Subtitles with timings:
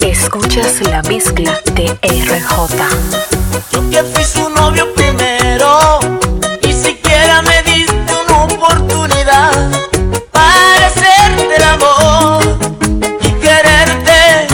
[0.00, 2.88] Escuchas la mezcla de RJ.
[3.70, 6.00] Yo que fui su novio primero,
[6.64, 7.94] ni siquiera me diste
[8.26, 9.52] una oportunidad
[10.32, 12.42] para hacerte el amor
[13.20, 14.48] y quererte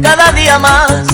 [0.00, 1.06] cada día más.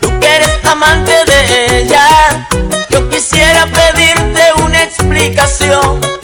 [0.00, 2.46] Tú que eres amante de ella,
[2.90, 6.23] yo quisiera pedirte una explicación.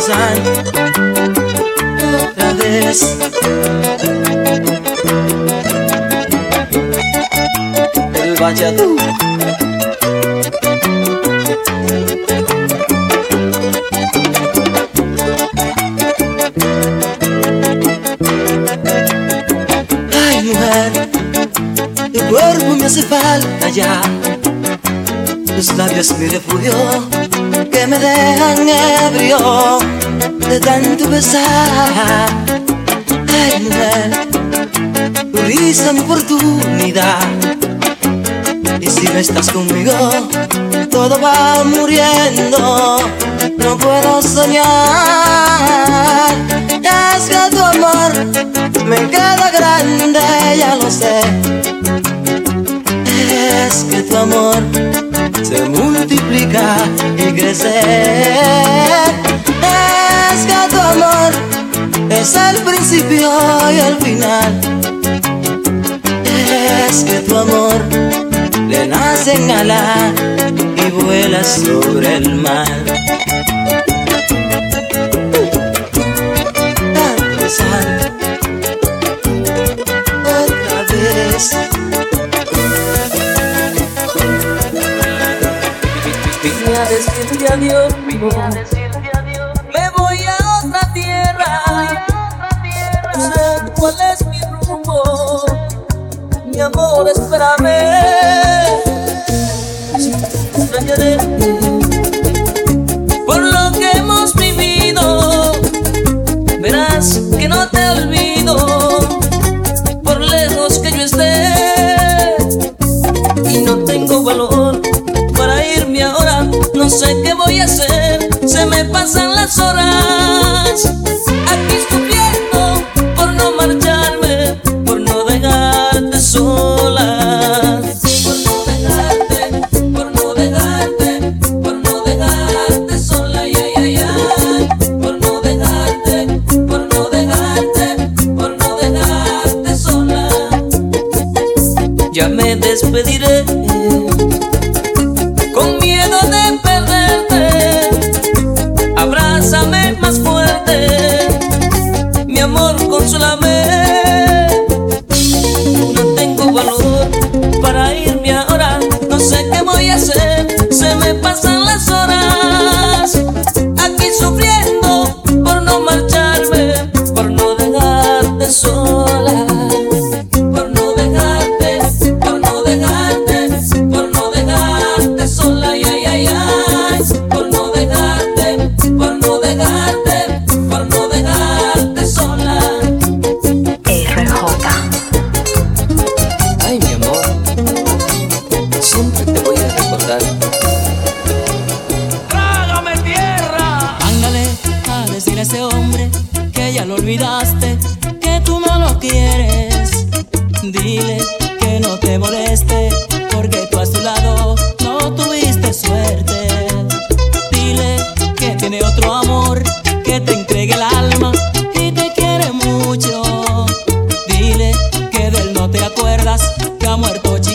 [0.00, 0.40] Sanz,
[2.30, 3.16] otra vez.
[8.14, 8.84] El bachata.
[20.12, 21.10] Ay, mujer,
[22.12, 24.00] tu cuerpo me hace falta ya.
[25.46, 26.72] Tus labios mi refugio
[27.80, 29.78] que me dejan ebrio
[30.50, 32.28] de tanto besar.
[33.26, 34.28] Ay, mujer,
[35.32, 37.22] tu risa mi oportunidad.
[38.82, 39.92] Y si no estás conmigo,
[40.90, 42.98] todo va muriendo.
[43.56, 44.64] No puedo soñar.
[46.82, 48.12] Es que tu amor
[48.84, 50.20] me queda grande,
[50.58, 51.20] ya lo sé.
[53.66, 54.99] Es que tu amor
[55.42, 56.76] se multiplica
[57.16, 57.80] y crece.
[60.32, 61.32] Es que tu amor
[62.10, 63.30] es el principio
[63.72, 64.60] y el final.
[66.88, 67.74] Es que tu amor
[68.68, 70.12] le nace en ala
[70.76, 73.19] y vuela sobre el mar.
[87.60, 88.79] Adiós, me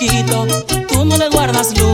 [0.00, 0.46] chiquito,
[0.88, 1.89] tú no le guardas luto.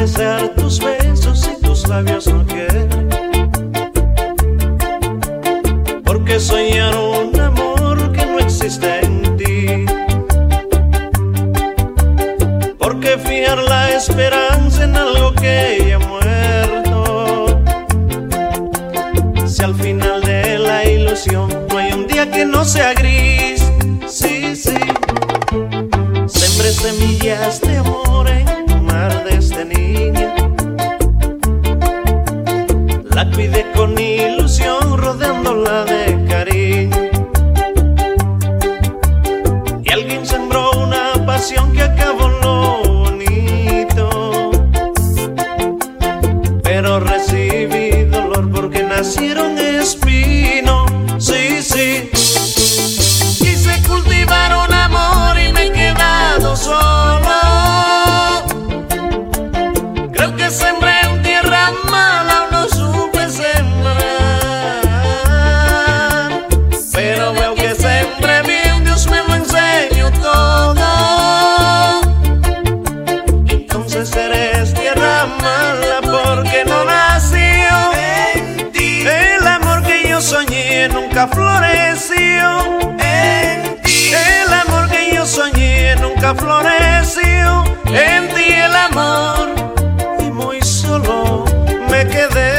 [0.00, 2.88] ¿Para qué desear tus besos si tus labios no quieren?
[6.04, 9.84] Porque soñar un amor que no existe en ti.
[12.78, 17.60] Porque fijar la esperanza en algo que ya muerto.
[19.46, 23.09] Si al final de la ilusión no hay un día que no sea gris,
[81.20, 82.48] nunca floreció
[82.98, 84.10] en ti.
[84.12, 88.52] El amor que yo soñé nunca floreció en ti.
[88.52, 89.50] El amor
[90.18, 91.44] y muy solo
[91.90, 92.58] me quedé.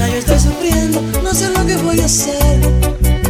[0.00, 2.60] Ay, yo estoy sufriendo, no sé lo que voy a hacer.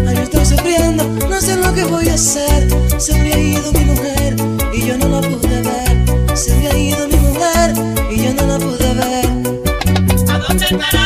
[0.07, 2.69] Ay, yo estoy sufriendo, no sé lo que voy a hacer.
[2.99, 4.37] Se me ha ido mi mujer
[4.75, 6.37] y yo no la pude ver.
[6.37, 7.73] Se me ha ido mi mujer
[8.11, 9.25] y yo no la pude ver.
[10.31, 11.04] ¿A dónde estará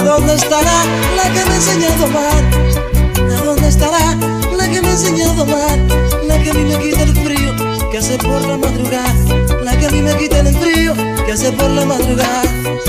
[0.00, 3.38] ¿A dónde estará la que me ha enseñado a amar?
[3.38, 4.16] ¿A dónde estará
[4.56, 5.78] la que me ha enseñado a amar?
[6.26, 7.54] La que a mí me quita el frío
[7.90, 9.14] que hace por la madrugada.
[9.62, 10.94] La que a mí me quita el frío
[11.26, 12.79] que hace por la madrugada.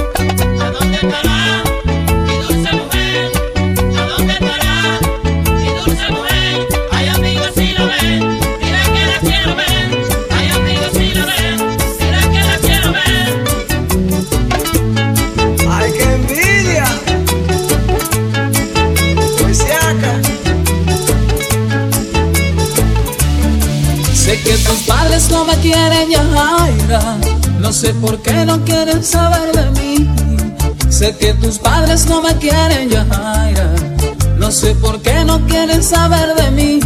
[25.61, 26.09] quieren
[27.59, 30.09] No sé por qué no quieren saber de mí.
[30.89, 33.73] Sé que tus padres no me quieren Yajaira
[34.37, 36.79] No sé por qué no quieren saber de mí.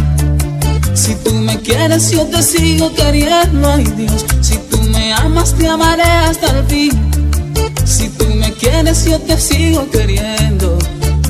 [0.94, 5.68] Si tú me quieres yo te sigo queriendo Ay Dios, si tú me amas te
[5.68, 7.10] amaré hasta el fin.
[7.84, 10.78] Si tú me quieres yo te sigo queriendo.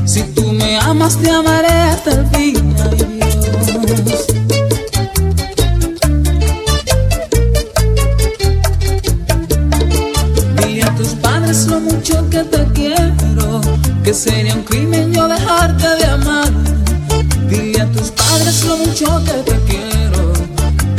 [0.04, 4.35] Si tú me amas te amaré hasta el fin Ay Dios.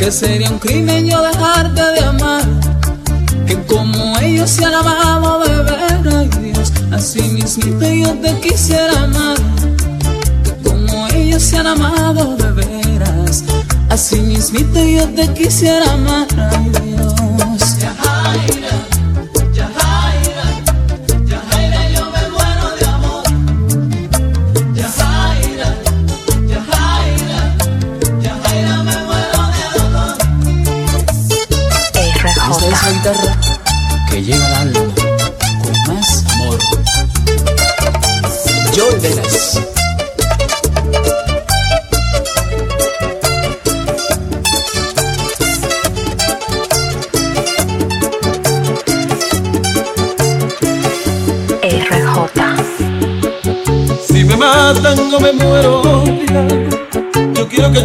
[0.08, 2.42] que sería un crimen yo dejarte de amar.
[3.46, 9.04] Que como ellos se han amado de ver, ay Dios, así mismito yo te quisiera
[9.04, 9.38] amar.
[10.46, 13.44] Que como ellos se han amado de veras,
[13.90, 16.88] así mismito yo te quisiera amar, ay Dios.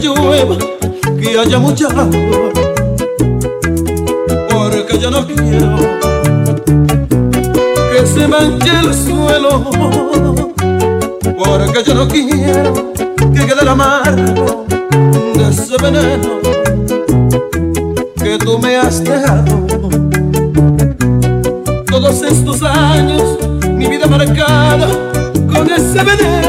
[0.02, 0.56] llueva,
[1.21, 2.50] que haya mucha agua,
[4.50, 5.76] porque yo no quiero
[7.92, 9.64] que se manche el suelo,
[11.38, 12.92] porque yo no quiero
[13.32, 14.66] que quede la amargo
[15.35, 16.40] de ese veneno
[18.16, 19.66] que tú me has dejado.
[21.87, 24.88] Todos estos años, mi vida marcada
[25.52, 26.41] con ese veneno.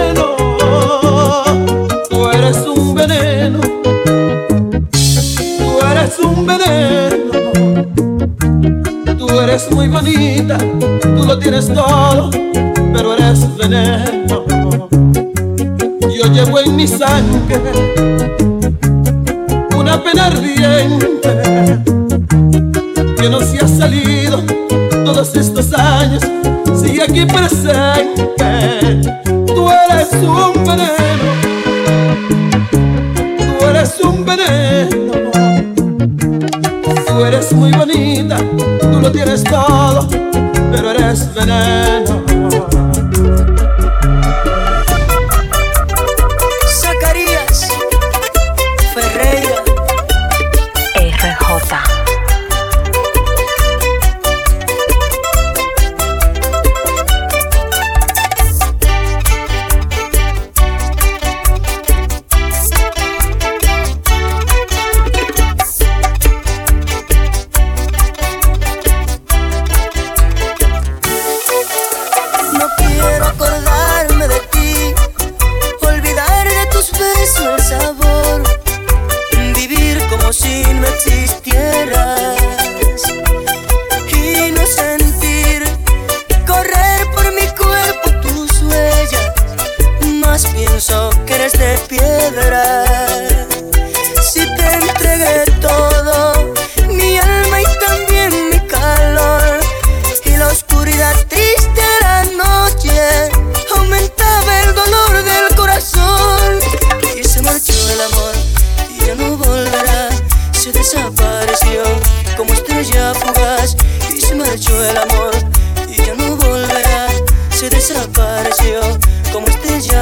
[9.94, 12.32] Juanita, tú lo tienes todo,
[12.92, 14.44] pero eres veneno.
[16.02, 17.62] Yo llevo en mi sangre
[19.78, 21.30] una pena ardiente
[23.18, 24.42] que no se ha salido
[25.06, 26.24] todos estos años,
[26.82, 29.00] sigue aquí presente.
[29.46, 31.30] Tú eres un veneno,
[33.60, 35.14] tú eres un veneno,
[37.08, 38.38] tú eres muy bonita,
[38.82, 39.83] tú lo tienes todo
[41.14, 42.23] es veneno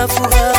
[0.08, 0.51] furaha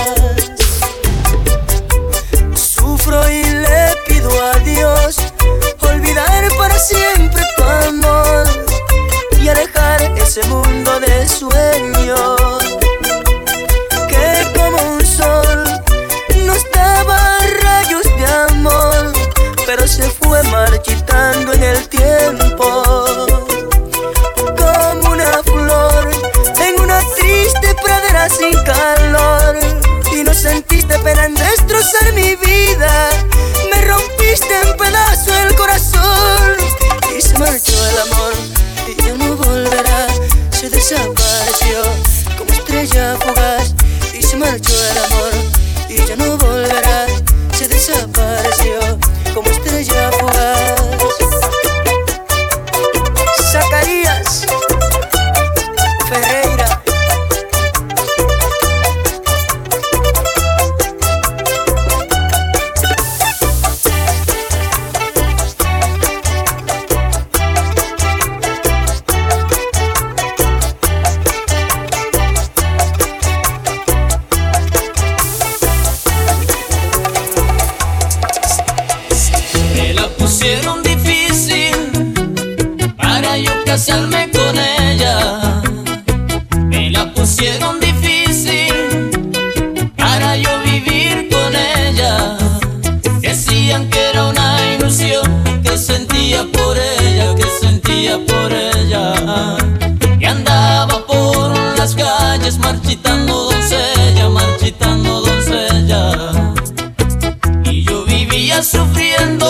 [108.63, 109.42] sufriendo.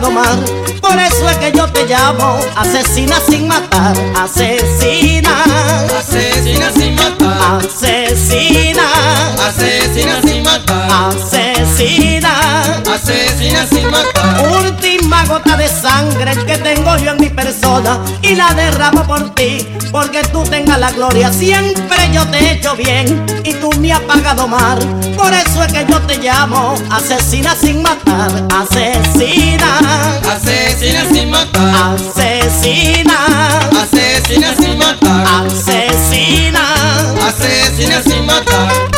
[0.00, 5.44] Por eso es que yo te llamo asesina sin matar, asesina,
[5.98, 8.82] Asesina sin matar, asesina,
[9.48, 12.32] asesina sin matar, asesina.
[12.94, 14.17] asesina sin matar.
[15.08, 19.66] Última gota de sangre que tengo yo en mi persona y la derramo por ti,
[19.90, 21.32] porque tú tengas la gloria.
[21.32, 24.78] Siempre yo te he hecho bien y tú me has pagado mal.
[25.16, 29.78] Por eso es que yo te llamo asesina sin matar, asesina,
[30.30, 36.60] Asesina sin matar, asesina, asesina sin matar, asesina.
[37.26, 38.97] asesina sin matar.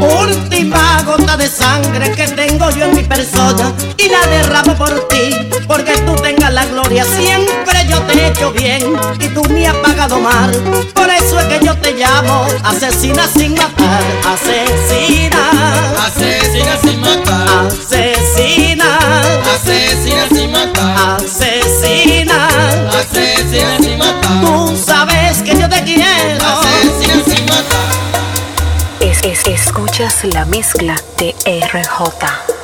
[0.00, 5.30] Última gota de sangre que tengo yo en mi persona y la derramo por ti,
[5.66, 7.04] porque tú tengas la gloria.
[7.04, 8.82] Siempre yo te he hecho bien
[9.20, 10.50] y tú me has pagado mal.
[10.94, 15.38] Por eso es que yo te llamo asesina sin matar, asesina,
[16.06, 18.98] Asesina sin matar, asesina,
[19.54, 22.48] asesina sin matar, asesina.
[22.98, 26.67] asesina sin matar, Tú sabes que yo te quiero.
[29.98, 32.57] Escuchas la mezcla de RJ.